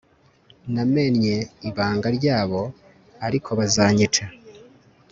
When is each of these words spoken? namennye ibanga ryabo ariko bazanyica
namennye 0.73 1.35
ibanga 1.69 2.07
ryabo 2.17 2.61
ariko 3.25 3.49
bazanyica 3.59 4.23